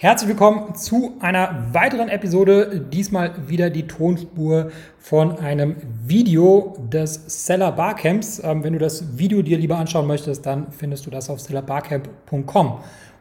Herzlich 0.00 0.28
willkommen 0.28 0.76
zu 0.76 1.16
einer 1.18 1.72
weiteren 1.72 2.08
Episode. 2.08 2.86
Diesmal 2.92 3.32
wieder 3.48 3.68
die 3.68 3.88
Tonspur 3.88 4.70
von 5.00 5.40
einem 5.40 5.74
Video 6.06 6.76
des 6.88 7.20
Seller 7.26 7.72
Barcamps. 7.72 8.40
Ähm, 8.44 8.62
wenn 8.62 8.74
du 8.74 8.78
das 8.78 9.18
Video 9.18 9.42
dir 9.42 9.58
lieber 9.58 9.76
anschauen 9.76 10.06
möchtest, 10.06 10.46
dann 10.46 10.70
findest 10.70 11.04
du 11.06 11.10
das 11.10 11.28
auf 11.28 11.40
sellerbarcamp.com. 11.40 12.78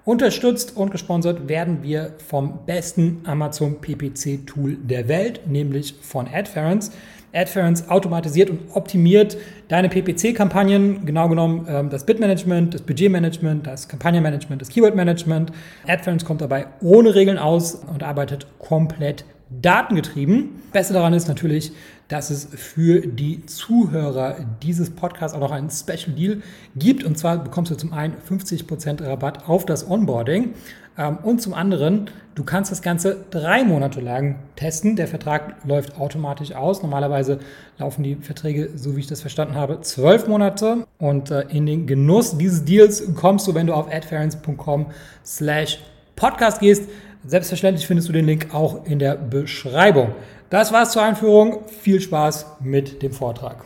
Unterstützt 0.07 0.77
und 0.77 0.89
gesponsert 0.89 1.49
werden 1.49 1.83
wir 1.83 2.13
vom 2.29 2.59
besten 2.65 3.19
Amazon 3.25 3.81
PPC 3.81 4.47
Tool 4.47 4.77
der 4.81 5.09
Welt, 5.09 5.41
nämlich 5.47 5.95
von 6.01 6.29
Adference. 6.33 6.93
Adference 7.33 7.89
automatisiert 7.89 8.49
und 8.49 8.61
optimiert 8.73 9.37
deine 9.67 9.89
PPC-Kampagnen, 9.89 11.05
genau 11.05 11.27
genommen 11.27 11.67
ähm, 11.69 11.89
das 11.89 12.05
Bitmanagement, 12.05 12.73
das 12.73 12.83
Budgetmanagement, 12.83 13.67
das 13.67 13.89
Kampagnenmanagement, 13.89 14.61
das 14.61 14.69
Keywordmanagement. 14.69 15.51
Adference 15.85 16.23
kommt 16.23 16.39
dabei 16.39 16.67
ohne 16.79 17.13
Regeln 17.13 17.37
aus 17.37 17.75
und 17.75 18.01
arbeitet 18.01 18.47
komplett 18.59 19.25
datengetrieben. 19.49 20.61
Beste 20.71 20.93
daran 20.93 21.13
ist 21.13 21.27
natürlich, 21.27 21.71
dass 22.07 22.29
es 22.29 22.47
für 22.53 23.01
die 23.01 23.45
Zuhörer 23.45 24.37
dieses 24.61 24.89
Podcasts 24.89 25.35
auch 25.35 25.41
noch 25.41 25.51
einen 25.51 25.69
Special 25.69 26.15
Deal 26.15 26.41
gibt. 26.75 27.03
Und 27.03 27.17
zwar 27.17 27.43
bekommst 27.43 27.71
du 27.71 27.75
zum 27.75 27.93
einen 27.93 28.15
50% 28.29 29.05
Rabatt 29.05 29.47
auf 29.49 29.65
das 29.65 29.89
Onboarding 29.89 30.53
ähm, 30.97 31.17
und 31.21 31.41
zum 31.41 31.53
anderen, 31.53 32.09
du 32.35 32.43
kannst 32.43 32.71
das 32.71 32.81
Ganze 32.81 33.25
drei 33.29 33.63
Monate 33.63 34.01
lang 34.01 34.37
testen. 34.55 34.95
Der 34.95 35.07
Vertrag 35.07 35.55
läuft 35.65 35.99
automatisch 35.99 36.53
aus. 36.53 36.81
Normalerweise 36.81 37.39
laufen 37.77 38.03
die 38.03 38.15
Verträge, 38.15 38.71
so 38.75 38.95
wie 38.95 39.01
ich 39.01 39.07
das 39.07 39.21
verstanden 39.21 39.55
habe, 39.55 39.81
zwölf 39.81 40.27
Monate. 40.27 40.87
Und 40.97 41.31
äh, 41.31 41.41
in 41.49 41.65
den 41.65 41.87
Genuss 41.87 42.37
dieses 42.37 42.65
Deals 42.65 43.03
kommst 43.15 43.47
du, 43.47 43.53
wenn 43.53 43.67
du 43.67 43.73
auf 43.73 43.91
adference.com 43.91 44.87
slash 45.23 45.79
podcast 46.15 46.59
gehst. 46.59 46.89
Selbstverständlich 47.27 47.85
findest 47.85 48.07
du 48.07 48.13
den 48.13 48.25
Link 48.25 48.53
auch 48.53 48.85
in 48.85 48.99
der 48.99 49.17
Beschreibung. 49.17 50.15
Das 50.49 50.71
war's 50.71 50.93
zur 50.93 51.01
Einführung. 51.01 51.67
Viel 51.67 51.99
Spaß 51.99 52.61
mit 52.61 53.03
dem 53.03 53.11
Vortrag. 53.11 53.65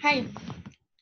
Hi, 0.00 0.24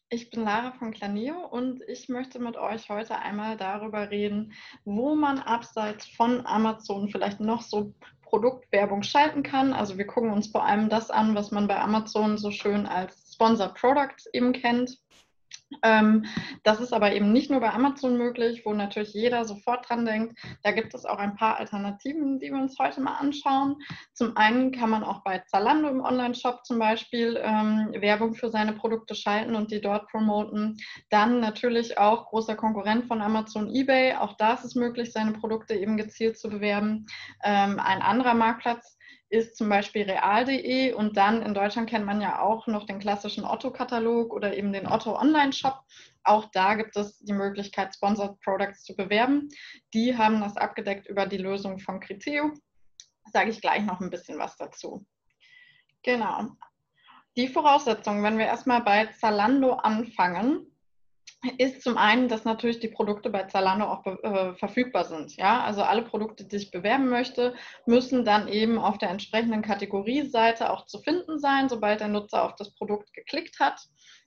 ich 0.09 0.31
bin 0.31 0.45
Lara 0.45 0.73
von 0.73 0.91
Claneo 0.91 1.35
und 1.51 1.83
ich 1.87 2.09
möchte 2.09 2.39
mit 2.39 2.57
euch 2.57 2.89
heute 2.89 3.19
einmal 3.19 3.59
darüber 3.59 4.11
reden, 4.11 4.55
wo 4.87 5.15
man 5.15 5.39
abseits 5.39 6.07
von 6.07 6.47
Amazon 6.47 7.11
vielleicht 7.11 7.41
noch 7.41 7.61
so 7.61 7.93
Produktwerbung 8.23 9.03
schalten 9.03 9.43
kann. 9.43 9.75
Also 9.75 9.99
wir 9.99 10.07
gucken 10.07 10.33
uns 10.33 10.47
vor 10.47 10.65
allem 10.65 10.89
das 10.89 11.11
an, 11.11 11.35
was 11.35 11.51
man 11.51 11.69
bei 11.69 11.79
Amazon 11.79 12.39
so 12.39 12.51
schön 12.51 12.87
als 12.87 13.35
Sponsor 13.35 13.69
Products 13.75 14.25
eben 14.33 14.55
kennt. 14.55 14.97
Ähm, 15.83 16.27
das 16.63 16.81
ist 16.81 16.93
aber 16.93 17.13
eben 17.13 17.33
nicht 17.33 17.51
nur 17.51 17.61
bei 17.61 17.73
Amazon 17.73 18.17
möglich, 18.17 18.63
wo 18.65 18.73
natürlich 18.73 19.13
jeder 19.15 19.45
sofort 19.45 19.89
dran 19.89 20.05
denkt. 20.05 20.39
Da 20.63 20.73
gibt 20.73 20.95
es 20.95 21.05
auch 21.05 21.19
ein 21.19 21.37
paar 21.37 21.59
Alternativen, 21.59 22.39
die 22.39 22.51
wir 22.51 22.61
uns 22.61 22.79
heute 22.79 23.01
mal 23.01 23.17
anschauen. 23.17 23.77
Zum 24.13 24.37
einen 24.37 24.73
kann 24.73 24.91
man 24.91 25.05
auch 25.05 25.23
bei 25.23 25.39
Zalando 25.47 25.89
im 25.89 26.01
Online-Shop 26.01 26.65
zum 26.65 26.79
Beispiel 26.79 27.41
ähm, 27.43 27.93
Werbung 27.99 28.35
für 28.35 28.51
seine 28.51 28.73
Produkte 28.73 29.15
schalten 29.15 29.55
und 29.55 29.71
die 29.71 29.81
dort 29.81 30.09
promoten. 30.09 30.79
Dann 31.11 31.41
natürlich 31.41 31.99
auch 31.99 32.27
großer 32.27 32.57
Konkurrent 32.57 33.07
von 33.07 33.21
Amazon 33.23 33.69
eBay. 33.75 34.15
Auch 34.15 34.37
da 34.37 34.55
ist 34.55 34.65
es 34.65 34.75
möglich, 34.75 35.13
seine 35.13 35.33
Produkte 35.33 35.75
eben 35.75 35.97
gezielt 35.97 36.39
zu 36.39 36.49
bewerben. 36.49 37.07
Ähm, 37.43 37.79
ein 37.79 38.03
anderer 38.03 38.35
Marktplatz 38.35 38.97
ist 39.33 39.57
zum 39.57 39.71
Beispiel 39.71 40.03
real.de 40.03 40.93
und 40.93 41.17
dann 41.17 41.41
in 41.41 41.55
Deutschland 41.55 41.89
kennt 41.89 42.05
man 42.05 42.21
ja 42.21 42.41
auch 42.41 42.67
noch 42.67 42.85
den 42.85 42.99
klassischen 42.99 43.47
Otto-Katalog 43.47 44.31
oder 44.31 44.55
eben 44.55 44.75
den 44.75 44.87
Otto 44.87 45.19
Online-Shop. 45.19 45.81
Auch 46.23 46.51
da 46.53 46.75
gibt 46.75 46.97
es 46.97 47.19
die 47.21 47.33
Möglichkeit, 47.33 47.95
Sponsored 47.95 48.39
Products 48.41 48.85
zu 48.85 48.95
bewerben. 48.95 49.49
Die 49.95 50.19
haben 50.19 50.43
das 50.43 50.59
abgedeckt 50.59 51.09
über 51.09 51.25
die 51.25 51.39
Lösung 51.39 51.79
von 51.79 51.99
Criteo. 51.99 52.53
Sage 53.33 53.51
ich 53.51 53.63
gleich 53.63 53.83
noch 53.83 54.01
ein 54.01 54.11
bisschen 54.11 54.39
was 54.39 54.55
dazu. 54.59 55.07
Genau. 56.03 56.49
Die 57.39 57.49
Voraussetzungen, 57.49 58.23
wenn 58.23 58.37
wir 58.37 58.45
erstmal 58.45 58.83
bei 58.83 59.07
Zalando 59.19 59.73
anfangen, 59.73 60.72
ist 61.59 61.83
zum 61.83 61.97
einen, 61.97 62.29
dass 62.29 62.45
natürlich 62.45 62.79
die 62.79 62.89
Produkte 62.89 63.31
bei 63.31 63.45
Zalando 63.45 63.87
auch 63.87 64.07
äh, 64.07 64.55
verfügbar 64.55 65.05
sind. 65.05 65.37
Ja, 65.37 65.63
also 65.63 65.83
alle 65.83 66.03
Produkte, 66.03 66.45
die 66.45 66.57
ich 66.57 66.71
bewerben 66.71 67.09
möchte, 67.09 67.55
müssen 67.87 68.25
dann 68.25 68.49
eben 68.49 68.79
auf 68.79 68.99
der 68.99 69.11
entsprechenden 69.11 69.63
Kategorieseite 69.63 70.71
auch 70.71 70.87
zu 70.87 71.01
finden 71.01 71.39
sein, 71.39 71.69
sobald 71.69 72.01
der 72.01 72.09
Nutzer 72.09 72.45
auf 72.45 72.55
das 72.55 72.75
Produkt 72.75 73.13
geklickt 73.13 73.59
hat. 73.59 73.81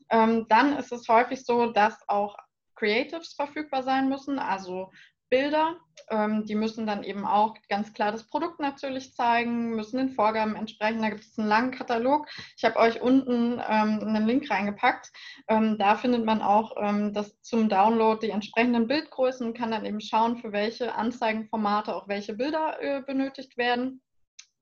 Ähm, 0.09 0.45
dann 0.49 0.77
ist 0.77 0.91
es 0.91 1.07
häufig 1.07 1.45
so, 1.45 1.71
dass 1.71 1.97
auch 2.07 2.35
Creatives 2.75 3.33
verfügbar 3.33 3.83
sein 3.83 4.09
müssen, 4.09 4.37
also 4.37 4.91
Bilder. 5.29 5.77
Ähm, 6.09 6.45
die 6.45 6.55
müssen 6.55 6.85
dann 6.85 7.03
eben 7.03 7.25
auch 7.25 7.55
ganz 7.69 7.93
klar 7.93 8.11
das 8.11 8.27
Produkt 8.27 8.59
natürlich 8.59 9.13
zeigen, 9.13 9.75
müssen 9.75 9.97
den 9.97 10.09
Vorgaben 10.09 10.55
entsprechen. 10.55 11.01
Da 11.01 11.09
gibt 11.09 11.21
es 11.21 11.37
einen 11.39 11.47
langen 11.47 11.71
Katalog. 11.71 12.27
Ich 12.57 12.63
habe 12.63 12.77
euch 12.77 13.01
unten 13.01 13.53
ähm, 13.53 13.99
einen 14.01 14.27
Link 14.27 14.49
reingepackt. 14.49 15.11
Ähm, 15.47 15.77
da 15.77 15.95
findet 15.95 16.25
man 16.25 16.41
auch 16.41 16.75
ähm, 16.79 17.13
das 17.13 17.41
zum 17.41 17.69
Download 17.69 18.25
die 18.25 18.31
entsprechenden 18.31 18.87
Bildgrößen 18.87 19.53
kann 19.53 19.71
dann 19.71 19.85
eben 19.85 20.01
schauen, 20.01 20.37
für 20.37 20.51
welche 20.51 20.93
Anzeigenformate 20.93 21.95
auch 21.95 22.07
welche 22.07 22.33
Bilder 22.33 22.81
äh, 22.81 23.01
benötigt 23.01 23.57
werden. 23.57 24.01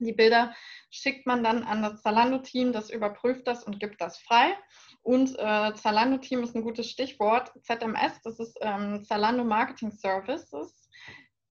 Die 0.03 0.14
Bilder 0.14 0.53
schickt 0.90 1.25
man 1.25 1.44
dann 1.44 1.64
an 1.64 1.81
das 1.81 2.02
Zalando-Team, 2.02 2.72
das 2.72 2.90
überprüft 2.90 3.47
das 3.47 3.64
und 3.64 3.80
gibt 3.80 4.00
das 4.02 4.19
frei. 4.19 4.56
Und 5.02 5.38
äh, 5.38 5.74
Zalando-Team 5.74 6.44
ist 6.44 6.56
ein 6.56 6.64
gutes 6.64 6.90
Stichwort. 6.90 7.52
ZMS, 7.62 8.22
das 8.24 8.40
ist 8.40 8.58
ähm, 8.62 9.03
Zalando 9.03 9.44
Marketing 9.44 9.91
Services. 9.91 10.84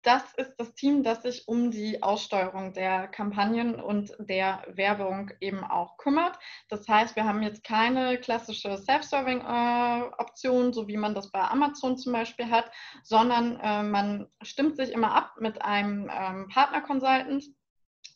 Das 0.04 0.34
ist 0.34 0.54
das 0.58 0.74
Team, 0.74 1.02
das 1.02 1.22
sich 1.22 1.48
um 1.48 1.70
die 1.70 2.02
Aussteuerung 2.02 2.74
der 2.74 3.08
Kampagnen 3.08 3.80
und 3.80 4.14
der 4.18 4.62
Werbung 4.68 5.30
eben 5.40 5.64
auch 5.64 5.96
kümmert. 5.96 6.38
Das 6.68 6.86
heißt, 6.86 7.16
wir 7.16 7.24
haben 7.24 7.42
jetzt 7.42 7.64
keine 7.64 8.18
klassische 8.18 8.76
Self-Serving-Option, 8.76 10.68
äh, 10.68 10.72
so 10.74 10.88
wie 10.88 10.98
man 10.98 11.14
das 11.14 11.30
bei 11.30 11.40
Amazon 11.40 11.96
zum 11.96 12.12
Beispiel 12.12 12.50
hat, 12.50 12.70
sondern 13.02 13.58
äh, 13.60 13.82
man 13.82 14.28
stimmt 14.42 14.76
sich 14.76 14.92
immer 14.92 15.14
ab 15.14 15.36
mit 15.40 15.62
einem 15.62 16.10
ähm, 16.12 16.48
Partner-Consultant 16.48 17.44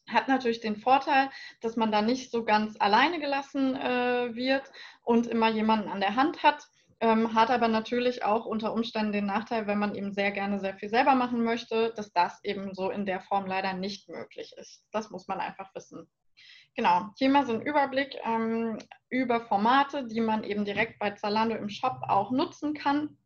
hat 0.09 0.29
natürlich 0.29 0.61
den 0.61 0.77
Vorteil, 0.77 1.31
dass 1.61 1.77
man 1.77 1.93
da 1.93 2.03
nicht 2.03 2.31
so 2.31 2.45
ganz 2.45 2.77
alleine 2.79 3.21
gelassen 3.21 3.77
äh, 3.77 4.35
wird 4.35 4.71
und 5.03 5.27
immer 5.27 5.49
jemanden 5.49 5.89
an 5.89 6.01
der 6.01 6.17
Hand 6.17 6.43
hat. 6.43 6.69
Ähm, 7.01 7.33
hat 7.33 7.51
aber 7.51 7.69
natürlich 7.69 8.25
auch 8.25 8.45
unter 8.45 8.73
Umständen 8.73 9.13
den 9.13 9.27
Nachteil, 9.27 9.69
wenn 9.69 9.79
man 9.79 9.95
eben 9.95 10.13
sehr 10.13 10.33
gerne 10.33 10.59
sehr 10.59 10.75
viel 10.75 10.89
selber 10.89 11.15
machen 11.15 11.45
möchte, 11.45 11.93
dass 11.95 12.13
das 12.13 12.43
eben 12.43 12.75
so 12.75 12.91
in 12.91 13.07
der 13.07 13.21
Form 13.21 13.47
leider 13.47 13.73
nicht 13.73 14.09
möglich 14.09 14.53
ist. 14.57 14.85
Das 14.91 15.11
muss 15.11 15.29
man 15.29 15.39
einfach 15.39 15.73
wissen. 15.77 16.09
Genau, 16.79 17.07
hier 17.17 17.29
mal 17.29 17.45
so 17.45 17.55
ein 17.55 17.63
Überblick 17.63 18.17
ähm, 18.25 18.79
über 19.11 19.41
Formate, 19.41 20.07
die 20.07 20.21
man 20.21 20.45
eben 20.45 20.65
direkt 20.65 21.01
bei 21.01 21.11
Zalando 21.11 21.57
im 21.57 21.69
Shop 21.69 21.99
auch 22.07 22.31
nutzen 22.31 22.73
kann. 22.73 23.18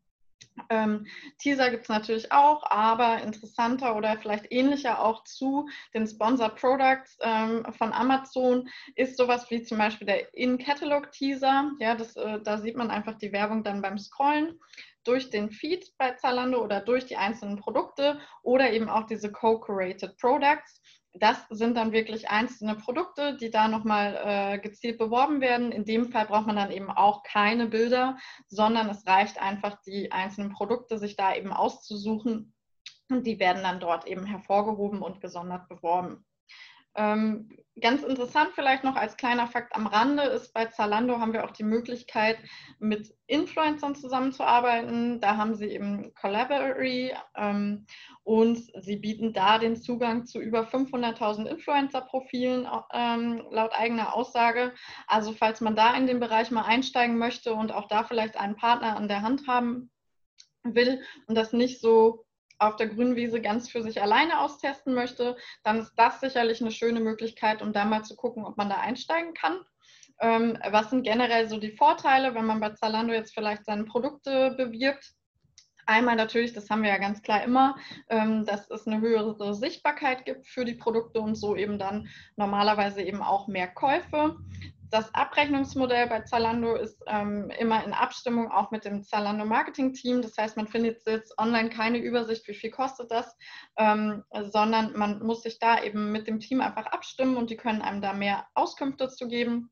Ähm, 0.71 1.07
Teaser 1.39 1.71
gibt 1.71 1.85
es 1.85 1.89
natürlich 1.89 2.33
auch, 2.33 2.63
aber 2.71 3.23
interessanter 3.23 3.97
oder 3.97 4.17
vielleicht 4.19 4.51
ähnlicher 4.51 5.03
auch 5.03 5.25
zu 5.25 5.69
den 5.95 6.07
Sponsored 6.07 6.57
Products 6.57 7.19
ähm, 7.21 7.65
von 7.77 7.93
Amazon 7.93 8.69
ist 8.97 9.17
sowas 9.17 9.51
wie 9.51 9.63
zum 9.63 9.79
Beispiel 9.79 10.07
der 10.07 10.35
In-Catalog-Teaser. 10.35 11.73
Ja, 11.79 11.95
äh, 11.95 12.41
da 12.43 12.59
sieht 12.59 12.77
man 12.77 12.91
einfach 12.91 13.19
die 13.19 13.33
Werbung 13.33 13.65
dann 13.65 13.83
beim 13.83 13.99
Scrollen 13.99 14.59
durch 15.05 15.31
den 15.31 15.51
Feed 15.51 15.93
bei 15.99 16.13
Zalando 16.13 16.63
oder 16.63 16.81
durch 16.81 17.07
die 17.07 17.17
einzelnen 17.17 17.57
Produkte 17.57 18.21
oder 18.43 18.73
eben 18.73 18.89
auch 18.89 19.07
diese 19.07 19.33
Co-Curated 19.33 20.17
Products 20.17 20.81
das 21.15 21.47
sind 21.51 21.77
dann 21.77 21.93
wirklich 21.93 22.31
einzelne 22.31 22.75
Produkte, 22.75 23.37
die 23.37 23.51
da 23.51 23.69
nochmal 23.69 24.19
äh, 24.25 24.59
gezielt 24.59 24.99
beworben 24.99 25.41
werden. 25.41 25.71
In 25.71 25.85
dem 25.85 26.11
Fall 26.11 26.27
braucht 26.27 26.47
man 26.47 26.57
dann 26.57 26.71
eben 26.71 26.91
auch 26.91 27.23
keine 27.23 27.67
Bilder, 27.67 28.17
sondern 28.49 28.89
es 28.89 29.07
reicht 29.07 29.41
einfach, 29.41 29.81
die 29.83 30.11
einzelnen 30.11 30.53
Produkte 30.53 30.99
sich 30.99 31.17
da 31.17 31.35
eben 31.35 31.53
auszusuchen 31.53 32.55
und 33.11 33.27
die 33.27 33.39
werden 33.39 33.63
dann 33.63 33.81
dort 33.81 34.07
eben 34.07 34.25
hervorgehoben 34.25 35.03
und 35.03 35.21
gesondert 35.21 35.69
beworben. 35.69 36.25
Ähm, 36.95 37.51
ganz 37.81 38.03
interessant 38.03 38.51
vielleicht 38.55 38.85
noch 38.85 38.97
als 38.97 39.17
kleiner 39.17 39.47
Fakt 39.47 39.75
am 39.75 39.87
Rande 39.87 40.25
ist, 40.25 40.53
bei 40.53 40.67
Zalando 40.67 41.19
haben 41.19 41.33
wir 41.33 41.45
auch 41.45 41.53
die 41.53 41.65
Möglichkeit, 41.65 42.39
mit 42.79 43.15
Influencern 43.27 43.95
zusammenzuarbeiten. 43.95 45.21
Da 45.21 45.37
haben 45.37 45.55
sie 45.55 45.67
eben 45.67 46.13
Collaborary 46.15 47.15
ähm, 47.35 47.87
und 48.25 48.59
sie 48.83 48.97
bieten 48.97 49.33
da 49.33 49.59
den 49.59 49.77
Zugang 49.77 50.27
zu 50.27 50.41
über 50.41 50.65
500.000 50.65 51.47
Influencer-Profilen 51.47 52.69
ähm, 52.93 53.43
laut 53.51 53.73
eigener 53.73 54.15
Aussage. 54.15 54.75
Also 55.07 55.33
falls 55.33 55.61
man 55.61 55.75
da 55.75 55.95
in 55.95 56.07
den 56.07 56.21
Bereich 56.21 56.51
mal 56.51 56.63
einsteigen 56.63 57.17
möchte 57.17 57.55
und 57.55 57.73
auch 57.73 57.89
da 57.89 58.05
vielleicht 58.05 58.37
einen 58.37 58.57
Partner 58.57 58.97
an 58.97 59.09
der 59.09 59.23
Hand 59.23 59.47
haben 59.49 59.91
will 60.63 61.03
und 61.27 61.37
das 61.37 61.53
nicht 61.53 61.81
so 61.81 62.25
auf 62.63 62.77
der 62.77 62.89
grünen 62.89 63.17
Wiese 63.17 63.41
ganz 63.41 63.69
für 63.69 63.83
sich 63.83 64.01
alleine 64.01 64.41
austesten 64.41 64.95
möchte, 64.95 65.37
dann 65.63 65.81
ist 65.81 65.93
das 65.97 66.21
sicherlich 66.21 66.61
eine 66.61 66.71
schöne 66.71 67.01
Möglichkeit, 67.01 67.63
um 67.63 67.73
da 67.73 67.85
mal 67.85 68.03
zu 68.03 68.17
gucken, 68.17 68.45
ob 68.45 68.57
man 68.57 68.69
da 68.69 68.77
einsteigen 68.77 69.35
kann. 69.35 69.61
Ähm, 70.21 70.59
was 70.71 70.91
sind 70.91 71.03
generell 71.03 71.49
so 71.49 71.59
die 71.59 71.77
Vorteile, 71.77 72.35
wenn 72.35 72.47
man 72.47 72.61
bei 72.61 72.71
Zalando 72.71 73.13
jetzt 73.13 73.35
vielleicht 73.35 73.65
seine 73.65 73.85
Produkte 73.85 74.55
bewirbt? 74.57 75.13
Einmal 75.85 76.15
natürlich, 76.15 76.53
das 76.53 76.71
haben 76.71 76.83
wir 76.83 76.91
ja 76.91 76.99
ganz 76.99 77.23
klar 77.23 77.43
immer, 77.43 77.77
ähm, 78.09 78.45
dass 78.45 78.71
es 78.71 78.87
eine 78.87 79.01
höhere 79.01 79.55
Sichtbarkeit 79.55 80.25
gibt 80.25 80.47
für 80.47 80.65
die 80.65 80.75
Produkte 80.75 81.21
und 81.21 81.35
so 81.35 81.57
eben 81.57 81.79
dann 81.79 82.09
normalerweise 82.37 83.03
eben 83.03 83.21
auch 83.21 83.49
mehr 83.49 83.67
Käufe. 83.67 84.37
Das 84.93 85.15
Abrechnungsmodell 85.15 86.07
bei 86.07 86.21
Zalando 86.21 86.75
ist 86.75 87.03
ähm, 87.07 87.49
immer 87.59 87.83
in 87.83 87.95
Abstimmung 87.95 88.53
auch 88.53 88.71
mit 88.73 88.85
dem 88.85 89.03
Zalando 89.03 89.47
Marketing 89.47 89.95
Team. 89.95 90.21
Das 90.21 90.37
heißt, 90.37 90.59
man 90.59 90.69
findet 90.69 91.07
jetzt 91.07 91.33
online 91.39 91.71
keine 91.71 91.97
Übersicht, 91.97 92.47
wie 92.47 92.53
viel 92.53 92.71
kostet 92.71 93.11
das, 93.11 93.35
ähm, 93.79 94.23
sondern 94.51 94.93
man 94.93 95.23
muss 95.23 95.45
sich 95.45 95.59
da 95.59 95.83
eben 95.83 96.13
mit 96.13 96.27
dem 96.27 96.41
Team 96.41 96.61
einfach 96.61 96.85
abstimmen 96.85 97.39
und 97.39 97.49
die 97.49 97.57
können 97.57 97.81
einem 97.81 98.03
da 98.03 98.13
mehr 98.13 98.47
Auskünfte 98.53 99.09
zu 99.09 99.29
geben. 99.29 99.71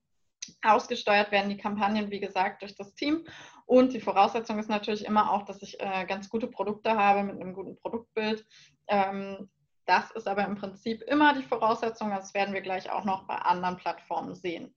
Ausgesteuert 0.62 1.31
werden 1.32 1.50
die 1.50 1.58
Kampagnen, 1.58 2.11
wie 2.11 2.20
gesagt, 2.20 2.62
durch 2.62 2.75
das 2.75 2.94
Team. 2.94 3.26
Und 3.66 3.93
die 3.93 4.00
Voraussetzung 4.00 4.58
ist 4.58 4.70
natürlich 4.70 5.05
immer 5.05 5.32
auch, 5.32 5.44
dass 5.44 5.61
ich 5.61 5.78
äh, 5.81 6.06
ganz 6.06 6.31
gute 6.31 6.46
Produkte 6.46 6.96
habe 6.96 7.25
mit 7.25 7.38
einem 7.38 7.52
guten 7.52 7.76
Produktbild. 7.76 8.46
Ähm, 8.88 9.50
das 9.84 10.11
ist 10.12 10.26
aber 10.26 10.46
im 10.46 10.56
Prinzip 10.56 11.02
immer 11.02 11.34
die 11.34 11.43
Voraussetzung. 11.43 12.08
Das 12.08 12.32
werden 12.32 12.55
wir 12.55 12.62
gleich 12.62 12.90
auch 12.90 13.05
noch 13.05 13.26
bei 13.26 13.37
anderen 13.37 13.76
Plattformen 13.76 14.34
sehen. 14.34 14.75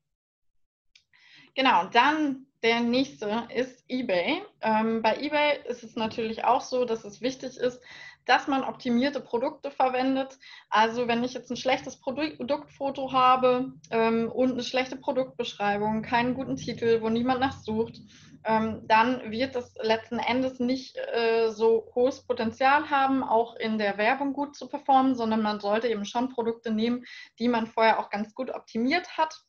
Genau, 1.56 1.86
dann 1.86 2.48
der 2.64 2.80
nächste 2.80 3.48
ist 3.54 3.84
eBay. 3.90 4.42
Ähm, 4.62 5.02
bei 5.02 5.18
eBay 5.18 5.60
ist 5.68 5.84
es 5.84 5.96
natürlich 5.96 6.46
auch 6.46 6.62
so, 6.62 6.86
dass 6.86 7.04
es 7.04 7.22
wichtig 7.22 7.58
ist, 7.58 7.82
dass 8.26 8.48
man 8.48 8.64
optimierte 8.64 9.20
Produkte 9.20 9.70
verwendet. 9.70 10.38
Also 10.70 11.08
wenn 11.08 11.24
ich 11.24 11.34
jetzt 11.34 11.52
ein 11.52 11.58
schlechtes 11.58 12.00
Produktfoto 12.00 13.12
habe 13.12 13.74
ähm, 13.92 14.32
und 14.32 14.54
eine 14.54 14.64
schlechte 14.64 14.96
Produktbeschreibung, 14.96 16.02
keinen 16.04 16.36
guten 16.36 16.56
Titel, 16.56 17.02
wo 17.02 17.10
niemand 17.10 17.42
nachsucht, 17.42 18.00
ähm, 18.46 18.82
dann 18.88 19.30
wird 19.32 19.56
das 19.56 19.76
letzten 19.82 20.20
Endes 20.20 20.60
nicht 20.60 20.98
äh, 20.98 21.50
so 21.50 21.92
hohes 21.96 22.26
Potenzial 22.26 22.90
haben, 22.90 23.24
auch 23.24 23.56
in 23.56 23.78
der 23.78 23.98
Werbung 23.98 24.34
gut 24.34 24.56
zu 24.56 24.68
performen, 24.68 25.16
sondern 25.16 25.42
man 25.42 25.60
sollte 25.60 25.88
eben 25.88 26.06
schon 26.06 26.30
Produkte 26.30 26.72
nehmen, 26.72 27.06
die 27.40 27.48
man 27.48 27.68
vorher 27.68 28.00
auch 28.00 28.10
ganz 28.10 28.34
gut 28.34 28.52
optimiert 28.52 29.18
hat. 29.18 29.44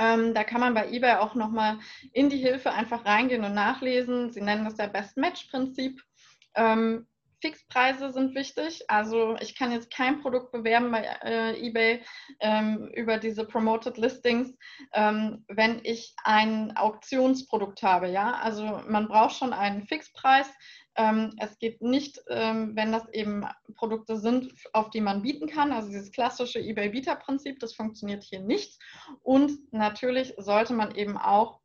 Ähm, 0.00 0.32
da 0.32 0.44
kann 0.44 0.60
man 0.60 0.72
bei 0.72 0.90
eBay 0.90 1.16
auch 1.16 1.34
nochmal 1.34 1.78
in 2.12 2.30
die 2.30 2.38
Hilfe 2.38 2.72
einfach 2.72 3.04
reingehen 3.04 3.44
und 3.44 3.52
nachlesen. 3.52 4.30
Sie 4.30 4.40
nennen 4.40 4.64
das 4.64 4.78
ja 4.78 4.86
Best 4.86 5.18
Match 5.18 5.44
Prinzip. 5.50 6.02
Ähm, 6.54 7.06
Fixpreise 7.40 8.12
sind 8.12 8.34
wichtig. 8.34 8.84
Also 8.88 9.36
ich 9.40 9.56
kann 9.56 9.72
jetzt 9.72 9.90
kein 9.90 10.20
Produkt 10.20 10.52
bewerben 10.52 10.90
bei 10.90 11.02
äh, 11.22 11.66
eBay 11.66 12.02
ähm, 12.40 12.90
über 12.94 13.18
diese 13.18 13.44
Promoted 13.44 13.96
Listings, 13.96 14.54
ähm, 14.92 15.44
wenn 15.48 15.80
ich 15.84 16.14
ein 16.24 16.76
Auktionsprodukt 16.76 17.82
habe. 17.82 18.08
Ja, 18.08 18.32
also 18.32 18.82
man 18.88 19.08
braucht 19.08 19.36
schon 19.36 19.52
einen 19.52 19.86
Fixpreis. 19.86 20.50
Ähm, 20.96 21.34
es 21.38 21.58
geht 21.58 21.80
nicht, 21.80 22.20
ähm, 22.28 22.72
wenn 22.74 22.92
das 22.92 23.08
eben 23.12 23.46
Produkte 23.76 24.18
sind, 24.18 24.52
auf 24.72 24.90
die 24.90 25.00
man 25.00 25.22
bieten 25.22 25.48
kann. 25.48 25.72
Also 25.72 25.88
dieses 25.88 26.10
klassische 26.10 26.58
eBay-Bieter-Prinzip, 26.58 27.58
das 27.60 27.74
funktioniert 27.74 28.24
hier 28.24 28.40
nicht. 28.40 28.78
Und 29.22 29.72
natürlich 29.72 30.34
sollte 30.36 30.74
man 30.74 30.94
eben 30.94 31.16
auch 31.16 31.59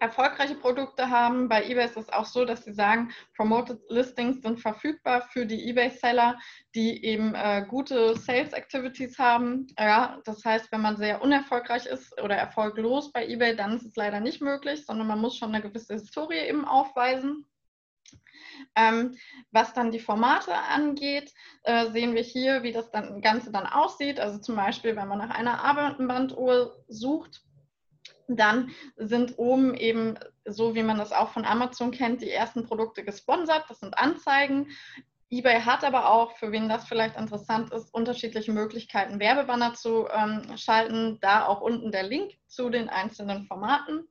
erfolgreiche 0.00 0.54
Produkte 0.54 1.10
haben. 1.10 1.48
Bei 1.48 1.64
eBay 1.64 1.84
ist 1.84 1.96
es 1.96 2.08
auch 2.08 2.24
so, 2.24 2.44
dass 2.44 2.64
sie 2.64 2.72
sagen, 2.72 3.12
Promoted 3.36 3.78
Listings 3.88 4.42
sind 4.42 4.58
verfügbar 4.58 5.22
für 5.30 5.46
die 5.46 5.68
eBay-Seller, 5.68 6.38
die 6.74 7.04
eben 7.04 7.34
äh, 7.34 7.64
gute 7.68 8.16
Sales 8.16 8.52
Activities 8.52 9.18
haben. 9.18 9.66
Ja, 9.78 10.18
das 10.24 10.44
heißt, 10.44 10.72
wenn 10.72 10.80
man 10.80 10.96
sehr 10.96 11.22
unerfolgreich 11.22 11.86
ist 11.86 12.20
oder 12.20 12.34
erfolglos 12.34 13.12
bei 13.12 13.28
eBay, 13.28 13.54
dann 13.54 13.76
ist 13.76 13.84
es 13.84 13.94
leider 13.94 14.20
nicht 14.20 14.40
möglich, 14.40 14.86
sondern 14.86 15.06
man 15.06 15.20
muss 15.20 15.36
schon 15.36 15.54
eine 15.54 15.62
gewisse 15.62 15.94
Historie 15.94 16.38
eben 16.48 16.64
aufweisen. 16.64 17.46
Ähm, 18.74 19.16
was 19.50 19.74
dann 19.74 19.92
die 19.92 20.00
Formate 20.00 20.54
angeht, 20.54 21.32
äh, 21.64 21.90
sehen 21.90 22.14
wir 22.14 22.22
hier, 22.22 22.62
wie 22.62 22.72
das 22.72 22.90
dann, 22.90 23.20
Ganze 23.20 23.52
dann 23.52 23.66
aussieht. 23.66 24.18
Also 24.18 24.38
zum 24.38 24.56
Beispiel, 24.56 24.96
wenn 24.96 25.08
man 25.08 25.18
nach 25.18 25.30
einer 25.30 25.62
Armbanduhr 25.62 26.82
sucht, 26.88 27.42
dann 28.36 28.70
sind 28.96 29.38
oben 29.38 29.74
eben, 29.74 30.18
so 30.44 30.74
wie 30.74 30.82
man 30.82 30.98
das 30.98 31.12
auch 31.12 31.30
von 31.30 31.44
Amazon 31.44 31.90
kennt, 31.90 32.22
die 32.22 32.30
ersten 32.30 32.64
Produkte 32.64 33.04
gesponsert. 33.04 33.64
Das 33.68 33.80
sind 33.80 33.98
Anzeigen. 33.98 34.68
eBay 35.30 35.60
hat 35.60 35.84
aber 35.84 36.10
auch, 36.10 36.36
für 36.36 36.52
wen 36.52 36.68
das 36.68 36.86
vielleicht 36.86 37.16
interessant 37.16 37.72
ist, 37.72 37.92
unterschiedliche 37.92 38.52
Möglichkeiten, 38.52 39.20
Werbebanner 39.20 39.74
zu 39.74 40.06
ähm, 40.12 40.56
schalten. 40.56 41.18
Da 41.20 41.46
auch 41.46 41.60
unten 41.60 41.92
der 41.92 42.04
Link 42.04 42.32
zu 42.46 42.70
den 42.70 42.88
einzelnen 42.88 43.44
Formaten. 43.44 44.08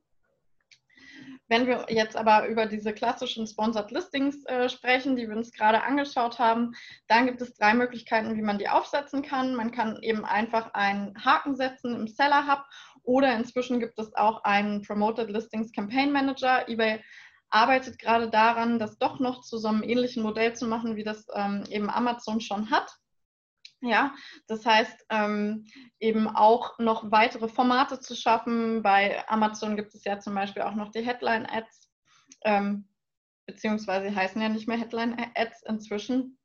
Wenn 1.50 1.66
wir 1.66 1.86
jetzt 1.88 2.16
aber 2.16 2.46
über 2.46 2.66
diese 2.66 2.92
klassischen 2.92 3.44
Sponsored 3.44 3.90
Listings 3.90 4.44
äh, 4.44 4.68
sprechen, 4.68 5.16
die 5.16 5.28
wir 5.28 5.36
uns 5.36 5.50
gerade 5.50 5.82
angeschaut 5.82 6.38
haben, 6.38 6.74
dann 7.08 7.26
gibt 7.26 7.42
es 7.42 7.54
drei 7.54 7.74
Möglichkeiten, 7.74 8.36
wie 8.36 8.42
man 8.42 8.58
die 8.58 8.68
aufsetzen 8.68 9.22
kann. 9.22 9.56
Man 9.56 9.72
kann 9.72 10.00
eben 10.00 10.24
einfach 10.24 10.72
einen 10.74 11.12
Haken 11.24 11.56
setzen 11.56 11.96
im 11.96 12.06
Seller 12.06 12.46
Hub 12.46 12.64
oder 13.02 13.34
inzwischen 13.36 13.80
gibt 13.80 13.98
es 13.98 14.14
auch 14.14 14.44
einen 14.44 14.82
Promoted 14.82 15.30
Listings 15.30 15.72
Campaign 15.72 16.12
Manager. 16.12 16.68
eBay 16.68 17.02
arbeitet 17.50 17.98
gerade 17.98 18.30
daran, 18.30 18.78
das 18.78 18.98
doch 18.98 19.18
noch 19.18 19.42
zu 19.42 19.58
so 19.58 19.68
einem 19.68 19.82
ähnlichen 19.82 20.22
Modell 20.22 20.54
zu 20.54 20.66
machen, 20.66 20.96
wie 20.96 21.04
das 21.04 21.26
ähm, 21.34 21.64
eben 21.68 21.90
Amazon 21.90 22.40
schon 22.40 22.70
hat. 22.70 22.90
Ja, 23.82 24.14
das 24.46 24.66
heißt, 24.66 25.06
ähm, 25.08 25.64
eben 25.98 26.28
auch 26.28 26.78
noch 26.78 27.10
weitere 27.10 27.48
Formate 27.48 27.98
zu 27.98 28.14
schaffen. 28.14 28.82
Bei 28.82 29.26
Amazon 29.28 29.76
gibt 29.76 29.94
es 29.94 30.04
ja 30.04 30.18
zum 30.18 30.34
Beispiel 30.34 30.62
auch 30.62 30.74
noch 30.74 30.90
die 30.90 31.00
Headline-Ads, 31.00 31.90
ähm, 32.44 32.88
beziehungsweise 33.46 34.14
heißen 34.14 34.40
ja 34.40 34.50
nicht 34.50 34.68
mehr 34.68 34.76
Headline-Ads 34.76 35.62
inzwischen 35.66 36.38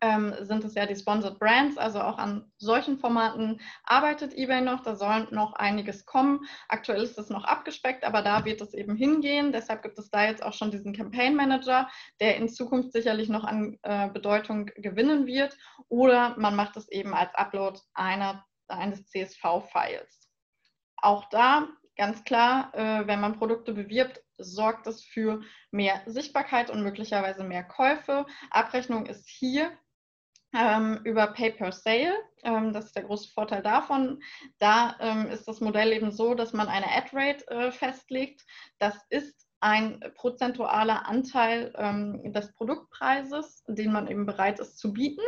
ähm, 0.00 0.34
sind 0.40 0.64
es 0.64 0.74
ja 0.74 0.86
die 0.86 0.96
Sponsored 0.96 1.38
Brands, 1.38 1.78
also 1.78 2.00
auch 2.00 2.18
an 2.18 2.50
solchen 2.58 2.98
Formaten 2.98 3.60
arbeitet 3.84 4.34
eBay 4.34 4.60
noch. 4.60 4.82
Da 4.82 4.96
soll 4.96 5.28
noch 5.30 5.54
einiges 5.54 6.06
kommen. 6.06 6.40
Aktuell 6.68 7.02
ist 7.02 7.18
es 7.18 7.30
noch 7.30 7.44
abgespeckt, 7.44 8.04
aber 8.04 8.22
da 8.22 8.44
wird 8.44 8.60
es 8.60 8.74
eben 8.74 8.96
hingehen. 8.96 9.52
Deshalb 9.52 9.82
gibt 9.82 9.98
es 9.98 10.10
da 10.10 10.24
jetzt 10.24 10.42
auch 10.42 10.52
schon 10.52 10.70
diesen 10.70 10.94
Campaign 10.94 11.36
Manager, 11.36 11.88
der 12.20 12.36
in 12.36 12.48
Zukunft 12.48 12.92
sicherlich 12.92 13.28
noch 13.28 13.44
an 13.44 13.78
äh, 13.82 14.08
Bedeutung 14.08 14.66
gewinnen 14.76 15.26
wird. 15.26 15.56
Oder 15.88 16.36
man 16.38 16.56
macht 16.56 16.76
es 16.76 16.88
eben 16.90 17.14
als 17.14 17.34
Upload 17.34 17.80
einer, 17.94 18.44
eines 18.68 19.06
CSV-Files. 19.06 20.30
Auch 20.96 21.28
da 21.28 21.68
ganz 21.96 22.24
klar, 22.24 22.72
äh, 22.74 23.06
wenn 23.06 23.20
man 23.20 23.38
Produkte 23.38 23.72
bewirbt, 23.72 24.23
sorgt 24.38 24.86
es 24.86 25.02
für 25.02 25.42
mehr 25.70 26.02
Sichtbarkeit 26.06 26.70
und 26.70 26.82
möglicherweise 26.82 27.44
mehr 27.44 27.64
Käufe. 27.64 28.26
Abrechnung 28.50 29.06
ist 29.06 29.28
hier 29.28 29.72
ähm, 30.54 31.00
über 31.04 31.28
Pay 31.28 31.52
per 31.52 31.72
Sale. 31.72 32.14
Ähm, 32.42 32.72
das 32.72 32.86
ist 32.86 32.96
der 32.96 33.04
große 33.04 33.30
Vorteil 33.30 33.62
davon. 33.62 34.22
Da 34.58 34.96
ähm, 35.00 35.26
ist 35.28 35.48
das 35.48 35.60
Modell 35.60 35.92
eben 35.92 36.12
so, 36.12 36.34
dass 36.34 36.52
man 36.52 36.68
eine 36.68 36.90
Ad-Rate 36.90 37.48
äh, 37.48 37.72
festlegt. 37.72 38.44
Das 38.78 38.96
ist 39.10 39.48
ein 39.60 40.00
prozentualer 40.14 41.06
Anteil 41.06 41.72
ähm, 41.76 42.32
des 42.32 42.52
Produktpreises, 42.52 43.64
den 43.66 43.92
man 43.92 44.08
eben 44.08 44.26
bereit 44.26 44.60
ist 44.60 44.78
zu 44.78 44.92
bieten 44.92 45.22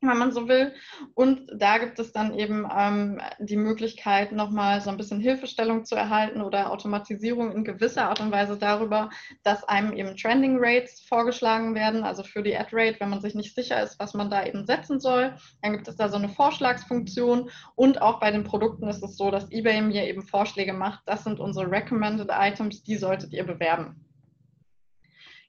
wenn 0.00 0.18
man 0.18 0.32
so 0.32 0.48
will. 0.48 0.72
Und 1.14 1.50
da 1.54 1.78
gibt 1.78 1.98
es 1.98 2.12
dann 2.12 2.34
eben 2.34 2.66
ähm, 2.74 3.20
die 3.38 3.56
Möglichkeit, 3.56 4.32
nochmal 4.32 4.80
so 4.80 4.90
ein 4.90 4.96
bisschen 4.96 5.20
Hilfestellung 5.20 5.84
zu 5.84 5.94
erhalten 5.94 6.40
oder 6.40 6.70
Automatisierung 6.70 7.52
in 7.52 7.64
gewisser 7.64 8.08
Art 8.08 8.20
und 8.20 8.30
Weise 8.30 8.56
darüber, 8.56 9.10
dass 9.42 9.64
einem 9.64 9.92
eben 9.92 10.16
Trending 10.16 10.58
Rates 10.58 11.00
vorgeschlagen 11.00 11.74
werden, 11.74 12.02
also 12.02 12.22
für 12.22 12.42
die 12.42 12.56
Ad 12.56 12.70
Rate, 12.72 12.98
wenn 13.00 13.10
man 13.10 13.20
sich 13.20 13.34
nicht 13.34 13.54
sicher 13.54 13.82
ist, 13.82 13.98
was 13.98 14.14
man 14.14 14.30
da 14.30 14.44
eben 14.44 14.64
setzen 14.64 15.00
soll. 15.00 15.34
Dann 15.62 15.72
gibt 15.72 15.88
es 15.88 15.96
da 15.96 16.08
so 16.08 16.16
eine 16.16 16.28
Vorschlagsfunktion 16.28 17.50
und 17.74 18.00
auch 18.00 18.20
bei 18.20 18.30
den 18.30 18.44
Produkten 18.44 18.88
ist 18.88 19.02
es 19.02 19.16
so, 19.16 19.30
dass 19.30 19.50
eBay 19.50 19.82
mir 19.82 20.06
eben 20.06 20.22
Vorschläge 20.22 20.72
macht. 20.72 21.02
Das 21.06 21.24
sind 21.24 21.40
unsere 21.40 21.70
Recommended 21.70 22.30
Items, 22.30 22.82
die 22.82 22.96
solltet 22.96 23.32
ihr 23.32 23.44
bewerben. 23.44 24.04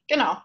Genau. 0.08 0.36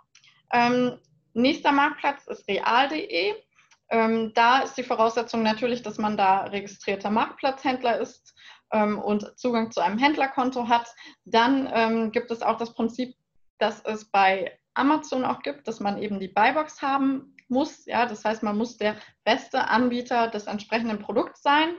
Ähm, 0.54 0.98
nächster 1.34 1.74
Marktplatz 1.74 2.28
ist 2.28 2.48
real.de. 2.48 3.47
Ähm, 3.90 4.34
da 4.34 4.60
ist 4.60 4.76
die 4.76 4.84
Voraussetzung 4.84 5.44
natürlich, 5.44 5.82
dass 5.82 5.98
man 5.98 6.18
da 6.18 6.44
registrierter 6.44 7.10
Marktplatzhändler 7.10 8.00
ist 8.00 8.36
ähm, 8.72 9.00
und 9.00 9.38
Zugang 9.38 9.72
zu 9.72 9.82
einem 9.82 9.98
Händlerkonto 9.98 10.68
hat. 10.68 10.88
Dann 11.26 11.70
ähm, 11.74 12.12
gibt 12.12 12.32
es 12.32 12.42
auch 12.42 12.58
das 12.58 12.74
Prinzip, 12.74 13.16
dass 13.60 13.82
es 13.86 14.06
bei 14.06 14.58
Amazon 14.74 15.26
auch 15.26 15.42
gibt, 15.42 15.68
dass 15.68 15.80
man 15.80 15.98
eben 15.98 16.20
die 16.20 16.28
Buybox 16.28 16.82
haben 16.82 17.36
muss. 17.48 17.86
Ja, 17.86 18.06
das 18.06 18.24
heißt, 18.26 18.44
man 18.44 18.58
muss 18.58 18.78
der 18.78 18.98
beste 19.24 19.68
Anbieter 19.68 20.28
des 20.28 20.48
entsprechenden 20.48 21.00
Produkts 21.00 21.42
sein 21.42 21.70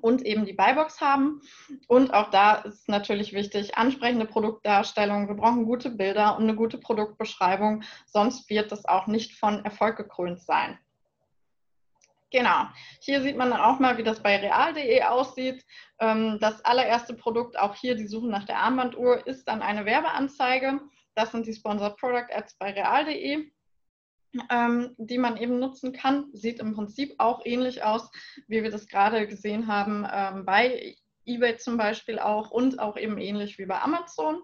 und 0.00 0.22
eben 0.22 0.44
die 0.44 0.52
Buybox 0.52 1.00
haben. 1.00 1.40
Und 1.88 2.12
auch 2.12 2.30
da 2.30 2.56
ist 2.56 2.88
natürlich 2.88 3.32
wichtig, 3.32 3.76
ansprechende 3.76 4.26
Produktdarstellung. 4.26 5.28
Wir 5.28 5.34
brauchen 5.34 5.64
gute 5.64 5.90
Bilder 5.90 6.36
und 6.36 6.44
eine 6.44 6.54
gute 6.54 6.78
Produktbeschreibung, 6.78 7.82
sonst 8.06 8.48
wird 8.50 8.70
das 8.70 8.84
auch 8.84 9.06
nicht 9.06 9.38
von 9.38 9.64
Erfolg 9.64 9.96
gekrönt 9.96 10.40
sein. 10.40 10.78
Genau. 12.36 12.66
Hier 13.00 13.22
sieht 13.22 13.38
man 13.38 13.48
dann 13.48 13.62
auch 13.62 13.78
mal, 13.78 13.96
wie 13.96 14.02
das 14.02 14.22
bei 14.22 14.36
real.de 14.36 15.02
aussieht. 15.04 15.64
Ähm, 15.98 16.36
das 16.38 16.62
allererste 16.66 17.14
Produkt, 17.14 17.58
auch 17.58 17.74
hier 17.74 17.94
die 17.94 18.06
Suche 18.06 18.28
nach 18.28 18.44
der 18.44 18.58
Armbanduhr, 18.58 19.26
ist 19.26 19.48
dann 19.48 19.62
eine 19.62 19.86
Werbeanzeige. 19.86 20.80
Das 21.14 21.32
sind 21.32 21.46
die 21.46 21.54
Sponsored 21.54 21.96
Product 21.96 22.26
Ads 22.30 22.58
bei 22.58 22.72
real.de. 22.72 23.50
Ähm, 24.50 24.94
die 24.98 25.16
man 25.16 25.38
eben 25.38 25.58
nutzen 25.58 25.94
kann. 25.94 26.26
Sieht 26.34 26.60
im 26.60 26.74
Prinzip 26.74 27.14
auch 27.16 27.40
ähnlich 27.46 27.82
aus, 27.82 28.10
wie 28.48 28.62
wir 28.62 28.70
das 28.70 28.86
gerade 28.86 29.26
gesehen 29.26 29.66
haben 29.66 30.06
ähm, 30.12 30.44
bei 30.44 30.94
eBay 31.24 31.56
zum 31.56 31.78
Beispiel 31.78 32.18
auch 32.18 32.50
und 32.50 32.78
auch 32.78 32.98
eben 32.98 33.16
ähnlich 33.16 33.56
wie 33.56 33.64
bei 33.64 33.80
Amazon. 33.80 34.42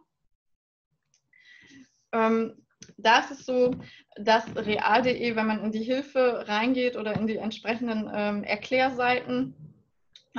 Da 2.97 3.21
ist 3.21 3.31
es 3.31 3.47
so, 3.47 3.73
dass 4.17 4.45
real.de, 4.55 5.37
wenn 5.37 5.47
man 5.47 5.65
in 5.65 5.73
die 5.73 5.83
Hilfe 5.83 6.45
reingeht 6.49 6.97
oder 6.97 7.15
in 7.15 7.27
die 7.27 7.37
entsprechenden 7.37 8.11
ähm, 8.15 8.45
Erklärseiten, 8.45 9.55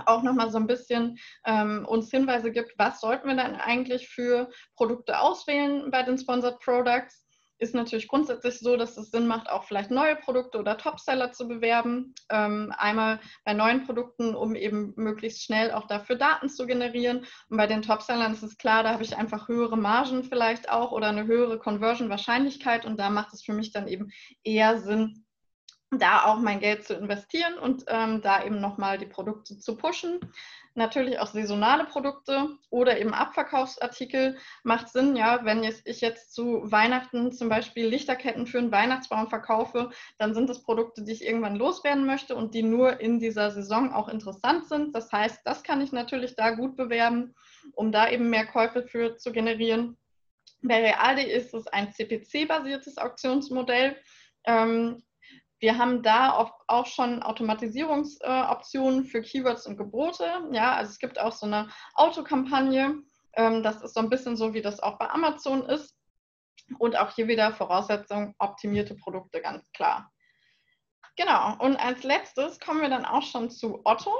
auch 0.05 0.23
nochmal 0.23 0.49
so 0.49 0.57
ein 0.57 0.67
bisschen 0.67 1.19
ähm, 1.45 1.85
uns 1.87 2.09
Hinweise 2.09 2.51
gibt, 2.51 2.73
was 2.77 2.99
sollten 2.99 3.27
wir 3.27 3.35
dann 3.35 3.55
eigentlich 3.55 4.09
für 4.09 4.49
Produkte 4.75 5.19
auswählen 5.19 5.91
bei 5.91 6.03
den 6.03 6.17
Sponsored 6.17 6.59
Products 6.59 7.23
ist 7.59 7.75
natürlich 7.75 8.07
grundsätzlich 8.07 8.59
so, 8.59 8.77
dass 8.77 8.97
es 8.97 9.11
Sinn 9.11 9.27
macht, 9.27 9.49
auch 9.49 9.63
vielleicht 9.63 9.91
neue 9.91 10.15
Produkte 10.15 10.59
oder 10.59 10.77
Topseller 10.77 11.31
zu 11.31 11.47
bewerben. 11.47 12.13
Ähm, 12.29 12.73
einmal 12.77 13.19
bei 13.45 13.53
neuen 13.53 13.85
Produkten, 13.85 14.35
um 14.35 14.55
eben 14.55 14.93
möglichst 14.95 15.43
schnell 15.43 15.71
auch 15.71 15.87
dafür 15.87 16.15
Daten 16.15 16.49
zu 16.49 16.65
generieren. 16.65 17.25
Und 17.49 17.57
bei 17.57 17.67
den 17.67 17.81
Topsellern 17.81 18.33
ist 18.33 18.43
es 18.43 18.57
klar, 18.57 18.83
da 18.83 18.93
habe 18.93 19.03
ich 19.03 19.17
einfach 19.17 19.47
höhere 19.47 19.77
Margen 19.77 20.23
vielleicht 20.23 20.69
auch 20.69 20.91
oder 20.91 21.07
eine 21.07 21.25
höhere 21.25 21.59
Conversion-Wahrscheinlichkeit. 21.59 22.85
Und 22.85 22.99
da 22.99 23.09
macht 23.09 23.33
es 23.33 23.43
für 23.43 23.53
mich 23.53 23.71
dann 23.71 23.87
eben 23.87 24.11
eher 24.43 24.79
Sinn, 24.79 25.22
da 25.99 26.25
auch 26.25 26.39
mein 26.39 26.59
Geld 26.59 26.85
zu 26.85 26.93
investieren 26.93 27.57
und 27.57 27.85
ähm, 27.87 28.21
da 28.21 28.43
eben 28.43 28.59
nochmal 28.59 28.97
die 28.97 29.05
Produkte 29.05 29.57
zu 29.57 29.75
pushen 29.75 30.19
natürlich 30.75 31.19
auch 31.19 31.27
saisonale 31.27 31.85
Produkte 31.85 32.57
oder 32.69 32.99
eben 32.99 33.13
Abverkaufsartikel 33.13 34.37
macht 34.63 34.89
Sinn, 34.89 35.15
ja, 35.15 35.45
wenn 35.45 35.63
ich 35.63 36.01
jetzt 36.01 36.33
zu 36.33 36.71
Weihnachten 36.71 37.31
zum 37.31 37.49
Beispiel 37.49 37.87
Lichterketten 37.87 38.47
für 38.47 38.57
einen 38.57 38.71
Weihnachtsbaum 38.71 39.29
verkaufe, 39.29 39.91
dann 40.17 40.33
sind 40.33 40.49
das 40.49 40.63
Produkte, 40.63 41.03
die 41.03 41.11
ich 41.11 41.25
irgendwann 41.25 41.55
loswerden 41.55 42.05
möchte 42.05 42.35
und 42.35 42.53
die 42.55 42.63
nur 42.63 42.99
in 42.99 43.19
dieser 43.19 43.51
Saison 43.51 43.93
auch 43.93 44.09
interessant 44.09 44.67
sind. 44.67 44.95
Das 44.95 45.11
heißt, 45.11 45.41
das 45.45 45.63
kann 45.63 45.81
ich 45.81 45.91
natürlich 45.91 46.35
da 46.35 46.51
gut 46.51 46.75
bewerben, 46.75 47.35
um 47.73 47.91
da 47.91 48.09
eben 48.09 48.29
mehr 48.29 48.45
Käufe 48.45 48.83
für 48.83 49.17
zu 49.17 49.31
generieren. 49.31 49.97
Bei 50.61 50.81
Realde 50.81 51.23
ist 51.23 51.53
es 51.53 51.67
ein 51.67 51.91
CPC-basiertes 51.91 52.97
Auktionsmodell. 52.97 53.97
Ähm, 54.45 55.03
wir 55.63 55.77
haben 55.77 56.03
da 56.03 56.51
auch 56.67 56.85
schon 56.85 57.23
Automatisierungsoptionen 57.23 59.05
für 59.05 59.21
Keywords 59.21 59.65
und 59.65 59.77
Gebote. 59.77 60.25
Ja, 60.51 60.75
also 60.75 60.91
es 60.91 60.99
gibt 60.99 61.17
auch 61.17 61.31
so 61.31 61.45
eine 61.45 61.69
Autokampagne. 61.93 63.01
Ähm, 63.37 63.63
das 63.63 63.81
ist 63.81 63.93
so 63.93 64.01
ein 64.01 64.09
bisschen 64.09 64.35
so, 64.35 64.53
wie 64.53 64.61
das 64.61 64.81
auch 64.81 64.97
bei 64.99 65.09
Amazon 65.09 65.63
ist. 65.63 65.97
Und 66.79 66.97
auch 66.97 67.15
hier 67.15 67.29
wieder 67.29 67.53
Voraussetzung 67.53 68.35
optimierte 68.39 68.95
Produkte, 68.95 69.39
ganz 69.39 69.71
klar. 69.71 70.11
Genau, 71.15 71.55
und 71.59 71.77
als 71.77 72.03
letztes 72.03 72.59
kommen 72.59 72.81
wir 72.81 72.89
dann 72.89 73.05
auch 73.05 73.23
schon 73.23 73.49
zu 73.49 73.79
Otto. 73.85 74.13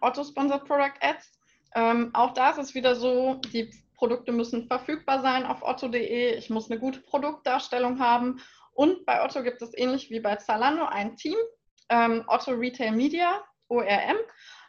Otto 0.00 0.22
Sponsored 0.22 0.66
Product 0.66 1.00
Ads. 1.00 1.32
Ähm, 1.74 2.10
auch 2.14 2.32
da 2.32 2.50
ist 2.50 2.58
es 2.58 2.74
wieder 2.76 2.94
so, 2.94 3.40
die 3.52 3.74
Produkte 3.96 4.30
müssen 4.30 4.68
verfügbar 4.68 5.20
sein 5.20 5.44
auf 5.46 5.62
otto.de. 5.62 6.36
Ich 6.36 6.48
muss 6.48 6.70
eine 6.70 6.78
gute 6.78 7.00
Produktdarstellung 7.00 7.98
haben 7.98 8.40
und 8.74 9.04
bei 9.06 9.22
Otto 9.22 9.42
gibt 9.42 9.62
es 9.62 9.76
ähnlich 9.76 10.10
wie 10.10 10.20
bei 10.20 10.36
Zalando 10.36 10.84
ein 10.84 11.16
Team, 11.16 11.36
ähm, 11.88 12.24
Otto 12.26 12.52
Retail 12.52 12.92
Media, 12.92 13.42
ORM. 13.68 14.16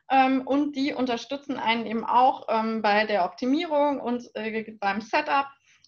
Ähm, 0.09 0.45
und 0.45 0.75
die 0.75 0.93
unterstützen 0.93 1.57
einen 1.57 1.85
eben 1.85 2.05
auch 2.05 2.47
ähm, 2.49 2.81
bei 2.81 3.05
der 3.05 3.25
Optimierung 3.25 3.99
und 4.01 4.29
äh, 4.35 4.75
beim 4.79 5.01
Setup 5.01 5.47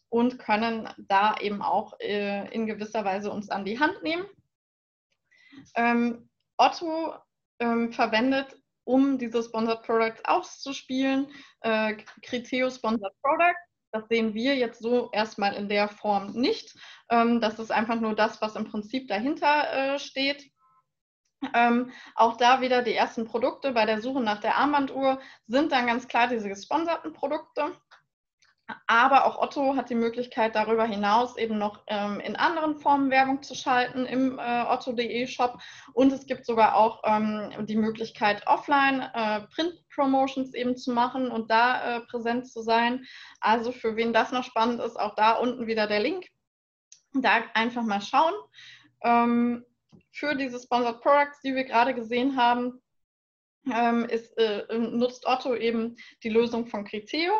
und 0.09 0.39
können 0.39 0.89
da 0.97 1.35
eben 1.41 1.61
auch 1.61 1.99
äh, 1.99 2.47
in 2.53 2.65
gewisser 2.65 3.03
Weise 3.03 3.31
uns 3.31 3.49
an 3.49 3.65
die 3.65 3.79
Hand 3.79 4.01
nehmen. 4.01 4.25
Ähm, 5.75 6.29
Otto 6.57 7.13
ähm, 7.59 7.91
verwendet, 7.91 8.55
um 8.85 9.17
diese 9.17 9.43
Sponsored 9.43 9.83
Products 9.83 10.23
auszuspielen, 10.23 11.27
äh, 11.61 11.95
Criteo 12.21 12.69
Sponsored 12.69 13.13
Product. 13.21 13.55
Das 13.91 14.07
sehen 14.09 14.33
wir 14.33 14.55
jetzt 14.55 14.81
so 14.81 15.09
erstmal 15.11 15.53
in 15.55 15.69
der 15.69 15.87
Form 15.87 16.33
nicht. 16.33 16.75
Ähm, 17.09 17.39
das 17.41 17.59
ist 17.59 17.71
einfach 17.71 17.99
nur 17.99 18.15
das, 18.15 18.41
was 18.41 18.55
im 18.55 18.65
Prinzip 18.65 19.07
dahinter 19.07 19.71
äh, 19.95 19.99
steht. 19.99 20.51
Ähm, 21.53 21.91
auch 22.15 22.37
da 22.37 22.61
wieder 22.61 22.81
die 22.81 22.93
ersten 22.93 23.25
Produkte 23.25 23.71
bei 23.71 23.85
der 23.85 24.01
Suche 24.01 24.21
nach 24.21 24.39
der 24.39 24.55
Armbanduhr 24.57 25.19
sind 25.47 25.71
dann 25.71 25.87
ganz 25.87 26.07
klar 26.07 26.27
diese 26.27 26.49
gesponserten 26.49 27.13
Produkte. 27.13 27.75
Aber 28.87 29.25
auch 29.25 29.37
Otto 29.37 29.75
hat 29.75 29.91
die 29.91 29.95
Möglichkeit, 29.95 30.55
darüber 30.55 30.85
hinaus 30.85 31.37
eben 31.37 31.59
noch 31.59 31.83
ähm, 31.87 32.19
in 32.19 32.35
anderen 32.35 32.79
Formen 32.79 33.11
Werbung 33.11 33.43
zu 33.43 33.53
schalten 33.53 34.05
im 34.05 34.39
äh, 34.39 34.63
otto.de 34.67 35.27
Shop. 35.27 35.59
Und 35.93 36.11
es 36.11 36.25
gibt 36.25 36.45
sogar 36.45 36.75
auch 36.75 37.01
ähm, 37.05 37.51
die 37.67 37.75
Möglichkeit, 37.75 38.45
offline 38.47 39.01
äh, 39.13 39.41
Print-Promotions 39.53 40.55
eben 40.55 40.75
zu 40.77 40.93
machen 40.93 41.29
und 41.29 41.51
da 41.51 41.97
äh, 41.97 42.01
präsent 42.01 42.51
zu 42.51 42.61
sein. 42.61 43.05
Also 43.39 43.71
für 43.71 43.95
wen 43.95 44.13
das 44.13 44.31
noch 44.31 44.43
spannend 44.43 44.81
ist, 44.81 44.99
auch 44.99 45.13
da 45.15 45.33
unten 45.33 45.67
wieder 45.67 45.85
der 45.85 45.99
Link. 45.99 46.25
Da 47.13 47.43
einfach 47.53 47.83
mal 47.83 48.01
schauen. 48.01 48.33
Ähm, 49.03 49.63
für 50.11 50.35
diese 50.35 50.59
Sponsored 50.59 51.01
Products, 51.01 51.41
die 51.41 51.53
wir 51.53 51.65
gerade 51.65 51.93
gesehen 51.93 52.35
haben, 52.35 52.81
ähm, 53.71 54.05
ist, 54.05 54.37
äh, 54.37 54.63
nutzt 54.77 55.25
Otto 55.25 55.55
eben 55.55 55.95
die 56.23 56.29
Lösung 56.29 56.67
von 56.67 56.85
Criteo. 56.85 57.33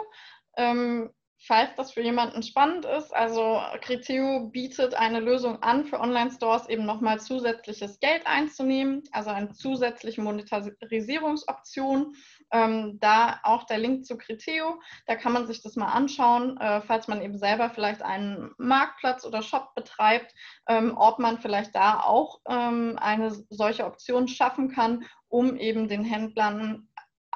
Ähm, 0.58 1.12
falls 1.48 1.76
das 1.76 1.92
für 1.92 2.02
jemanden 2.02 2.42
spannend 2.44 2.86
ist, 2.86 3.14
also 3.14 3.62
Criteo 3.82 4.50
bietet 4.52 4.96
eine 4.96 5.20
Lösung 5.20 5.62
an, 5.62 5.86
für 5.86 6.00
Online-Stores 6.00 6.68
eben 6.70 6.86
nochmal 6.86 7.20
zusätzliches 7.20 8.00
Geld 8.00 8.26
einzunehmen, 8.26 9.04
also 9.12 9.30
eine 9.30 9.52
zusätzliche 9.52 10.22
Monetarisierungsoption. 10.22 12.16
Ähm, 12.52 13.00
da 13.00 13.40
auch 13.44 13.66
der 13.66 13.80
Link 13.80 14.06
zu 14.06 14.18
Criteo, 14.18 14.80
da 15.08 15.16
kann 15.16 15.34
man 15.34 15.46
sich 15.48 15.62
das 15.62 15.76
mal 15.76 15.92
anschauen, 15.92 16.58
äh, 16.58 16.82
falls 16.82 17.08
man 17.08 17.22
eben 17.22 17.38
selber 17.38 17.70
vielleicht 17.70 18.02
einen 18.02 18.52
Marktplatz 18.58 19.26
oder 19.26 19.42
Shop 19.42 19.74
betreibt, 19.76 20.34
ähm, 20.68 20.96
ob 20.96 21.20
man 21.20 21.40
vielleicht 21.40 21.76
da 21.76 22.00
auch 22.02 22.40
ähm, 22.48 22.98
eine 23.00 23.32
solche 23.50 23.86
Option 23.86 24.28
schaffen 24.28 24.70
kann, 24.70 25.06
um 25.28 25.58
eben 25.58 25.88
den 25.88 26.04
Händlern 26.04 26.88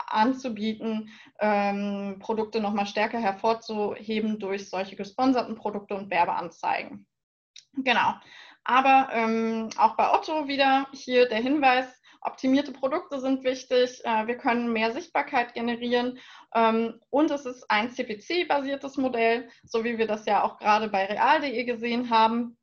anzubieten, 0.07 1.09
ähm, 1.39 2.17
Produkte 2.19 2.59
nochmal 2.59 2.85
stärker 2.85 3.19
hervorzuheben 3.19 4.39
durch 4.39 4.69
solche 4.69 4.95
gesponserten 4.95 5.55
Produkte 5.55 5.95
und 5.95 6.09
Werbeanzeigen. 6.09 7.05
Genau. 7.73 8.13
Aber 8.63 9.09
ähm, 9.13 9.69
auch 9.77 9.95
bei 9.95 10.13
Otto 10.13 10.47
wieder 10.47 10.87
hier 10.93 11.27
der 11.27 11.39
Hinweis, 11.39 11.87
optimierte 12.21 12.71
Produkte 12.71 13.19
sind 13.19 13.43
wichtig, 13.43 14.01
äh, 14.03 14.27
wir 14.27 14.37
können 14.37 14.73
mehr 14.73 14.91
Sichtbarkeit 14.91 15.53
generieren 15.53 16.19
ähm, 16.53 16.99
und 17.09 17.31
es 17.31 17.45
ist 17.45 17.65
ein 17.69 17.91
CPC-basiertes 17.91 18.97
Modell, 18.97 19.49
so 19.63 19.83
wie 19.83 19.97
wir 19.97 20.07
das 20.07 20.25
ja 20.25 20.43
auch 20.43 20.57
gerade 20.57 20.89
bei 20.89 21.05
real.de 21.05 21.63
gesehen 21.63 22.09
haben. 22.09 22.57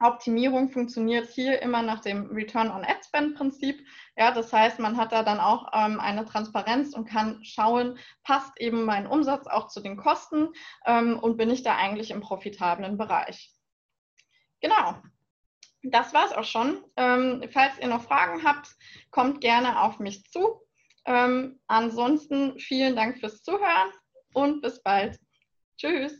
Optimierung 0.00 0.70
funktioniert 0.70 1.28
hier 1.28 1.62
immer 1.62 1.82
nach 1.82 2.00
dem 2.00 2.26
Return 2.30 2.70
on 2.70 2.84
Ad 2.84 3.00
Spend 3.06 3.36
Prinzip. 3.36 3.86
Ja, 4.16 4.30
das 4.30 4.52
heißt, 4.52 4.78
man 4.78 4.96
hat 4.96 5.12
da 5.12 5.24
dann 5.24 5.40
auch 5.40 5.68
ähm, 5.72 5.98
eine 5.98 6.24
Transparenz 6.24 6.94
und 6.94 7.06
kann 7.06 7.42
schauen, 7.42 7.98
passt 8.22 8.52
eben 8.60 8.84
mein 8.84 9.06
Umsatz 9.06 9.46
auch 9.48 9.68
zu 9.68 9.80
den 9.80 9.96
Kosten 9.96 10.48
ähm, 10.86 11.18
und 11.18 11.36
bin 11.36 11.50
ich 11.50 11.64
da 11.64 11.76
eigentlich 11.76 12.12
im 12.12 12.20
profitablen 12.20 12.96
Bereich. 12.96 13.52
Genau. 14.60 14.96
Das 15.82 16.14
war 16.14 16.26
es 16.26 16.32
auch 16.32 16.44
schon. 16.44 16.82
Ähm, 16.96 17.44
falls 17.52 17.78
ihr 17.80 17.88
noch 17.88 18.04
Fragen 18.04 18.44
habt, 18.44 18.68
kommt 19.10 19.40
gerne 19.40 19.82
auf 19.82 19.98
mich 19.98 20.24
zu. 20.30 20.62
Ähm, 21.06 21.60
ansonsten 21.66 22.58
vielen 22.58 22.96
Dank 22.96 23.18
fürs 23.18 23.42
Zuhören 23.42 23.90
und 24.32 24.62
bis 24.62 24.82
bald. 24.82 25.18
Tschüss. 25.76 26.14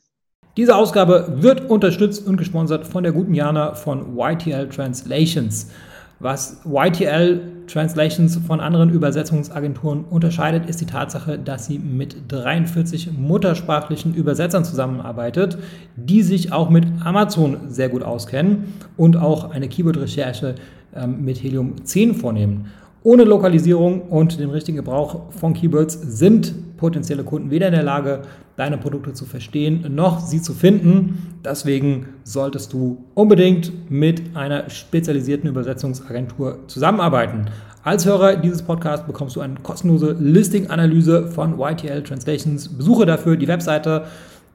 Diese 0.57 0.77
Ausgabe 0.77 1.43
wird 1.43 1.71
unterstützt 1.71 2.27
und 2.27 2.37
gesponsert 2.37 2.87
von 2.87 3.03
der 3.03 3.13
guten 3.13 3.35
Jana 3.35 3.75
von 3.75 4.19
YTL 4.19 4.69
Translations. 4.69 5.73
Was 6.21 6.61
YTL 6.65 7.41
Translations 7.67 8.39
von 8.47 8.61
anderen 8.61 8.91
Übersetzungsagenturen 8.91 10.05
unterscheidet, 10.05 10.69
ist 10.69 10.81
die 10.81 10.87
Tatsache, 10.87 11.39
dass 11.39 11.67
sie 11.67 11.79
mit 11.79 12.17
43 12.29 13.11
muttersprachlichen 13.19 14.15
Übersetzern 14.15 14.65
zusammenarbeitet, 14.65 15.59
die 15.97 16.23
sich 16.23 16.53
auch 16.53 16.71
mit 16.71 16.87
Amazon 17.05 17.69
sehr 17.69 17.89
gut 17.89 18.03
auskennen 18.03 18.75
und 18.97 19.17
auch 19.17 19.51
eine 19.51 19.69
Keyword-Recherche 19.69 20.55
ähm, 20.95 21.25
mit 21.25 21.43
Helium 21.43 21.85
10 21.85 22.15
vornehmen. 22.15 22.67
Ohne 23.07 23.25
Lokalisierung 23.25 24.01
und 24.09 24.41
den 24.41 24.49
richtigen 24.49 24.79
Gebrauch 24.79 25.31
von 25.39 25.53
Keywords 25.53 25.93
sind 25.93 26.79
potenzielle 26.79 27.23
Kunden 27.23 27.51
weder 27.51 27.67
in 27.67 27.75
der 27.75 27.83
Lage, 27.83 28.23
deine 28.57 28.79
Produkte 28.79 29.13
zu 29.13 29.27
verstehen, 29.27 29.85
noch 29.95 30.21
sie 30.21 30.41
zu 30.41 30.55
finden. 30.55 31.37
Deswegen 31.45 32.07
solltest 32.25 32.73
du 32.73 33.05
unbedingt 33.13 33.91
mit 33.91 34.35
einer 34.35 34.71
spezialisierten 34.71 35.51
Übersetzungsagentur 35.51 36.61
zusammenarbeiten. 36.67 37.51
Als 37.83 38.07
Hörer 38.07 38.37
dieses 38.37 38.63
Podcasts 38.63 39.07
bekommst 39.07 39.37
du 39.37 39.43
eine 39.43 39.57
kostenlose 39.63 40.17
Listing-Analyse 40.19 41.27
von 41.27 41.61
YTL 41.61 42.03
Translations. 42.05 42.71
Besuche 42.71 43.05
dafür 43.05 43.37
die 43.37 43.49
Webseite 43.49 44.07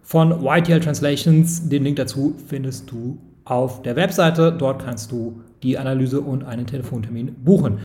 von 0.02 0.44
YTL 0.44 0.80
Translations. 0.80 1.70
Den 1.70 1.84
Link 1.84 1.98
dazu 1.98 2.34
findest 2.48 2.90
du 2.90 3.20
auf 3.46 3.84
der 3.84 3.96
Webseite. 3.96 4.52
Dort 4.52 4.84
kannst 4.84 5.12
du 5.12 5.42
die 5.62 5.78
Analyse 5.78 6.20
und 6.22 6.44
einen 6.44 6.66
Telefontermin 6.66 7.36
buchen. 7.44 7.82